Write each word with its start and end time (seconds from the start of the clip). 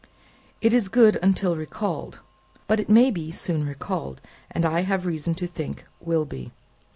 It 0.61 0.73
is 0.73 0.89
good, 0.89 1.19
until 1.21 1.55
recalled. 1.55 2.21
But 2.65 2.79
it 2.79 2.89
may 2.89 3.11
be 3.11 3.29
soon 3.29 3.67
recalled, 3.67 4.19
and, 4.49 4.65
I 4.65 4.81
have 4.81 5.05
reason 5.05 5.35
to 5.35 5.45
think, 5.45 5.85
will 5.99 6.25
be." 6.25 6.51